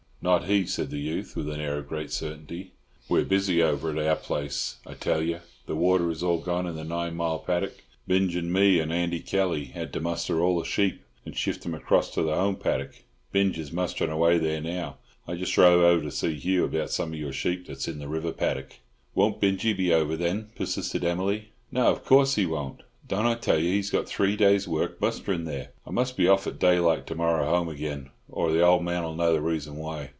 "Not 0.23 0.43
he," 0.45 0.67
said 0.67 0.91
the 0.91 0.99
youth, 0.99 1.35
with 1.35 1.49
an 1.49 1.59
air 1.59 1.79
of 1.79 1.87
great 1.87 2.11
certainty. 2.11 2.73
We're 3.09 3.25
busy 3.25 3.63
over 3.63 3.89
at 3.89 4.07
our 4.07 4.15
place, 4.15 4.77
I 4.85 4.93
tell 4.93 5.19
you. 5.19 5.39
The 5.65 5.75
water 5.75 6.11
is 6.11 6.21
all 6.21 6.37
gone 6.37 6.67
in 6.67 6.75
the 6.75 6.83
nine 6.83 7.15
mile 7.15 7.39
paddick. 7.39 7.83
Binj 8.07 8.37
an 8.37 8.51
me 8.51 8.79
and 8.79 8.93
Andy 8.93 9.19
Kelly 9.19 9.65
had 9.65 9.91
to 9.93 9.99
muster 9.99 10.39
all 10.39 10.59
the 10.59 10.63
sheep 10.63 11.01
and 11.25 11.35
shift 11.35 11.65
'em 11.65 11.73
across 11.73 12.11
to 12.11 12.21
the 12.21 12.35
home 12.35 12.55
paddick. 12.57 13.03
Binj 13.33 13.57
is 13.57 13.71
musterin' 13.71 14.11
away 14.11 14.37
there 14.37 14.61
now. 14.61 14.97
I 15.27 15.33
just 15.33 15.57
rode 15.57 15.83
over 15.83 16.03
to 16.03 16.11
see 16.11 16.35
Hugh 16.35 16.65
about 16.65 16.91
some 16.91 17.13
of 17.13 17.19
your 17.19 17.33
sheep 17.33 17.65
that's 17.65 17.87
in 17.87 17.97
the 17.97 18.07
river 18.07 18.31
paddick." 18.31 18.81
"Won't 19.15 19.41
Binjie 19.41 19.73
be 19.75 19.91
over, 19.91 20.15
then?" 20.15 20.49
persisted 20.55 21.03
Emily. 21.03 21.49
"No, 21.71 21.87
of 21.87 22.05
course 22.05 22.35
he 22.35 22.45
won't. 22.45 22.83
Don't 23.07 23.25
I 23.25 23.33
tell 23.33 23.57
you 23.57 23.69
he's 23.71 23.89
got 23.89 24.07
three 24.07 24.35
days' 24.35 24.67
work 24.67 25.01
musterin' 25.01 25.45
there? 25.45 25.69
I 25.87 25.89
must 25.89 26.15
be 26.15 26.27
off 26.27 26.45
at 26.45 26.59
daylight 26.59 27.07
to 27.07 27.15
morrow, 27.15 27.49
home 27.49 27.67
again, 27.69 28.11
or 28.29 28.51
the 28.51 28.61
old 28.65 28.83
man'll 28.83 29.15
know 29.15 29.33
the 29.33 29.41
reason 29.41 29.75
why." 29.77 30.09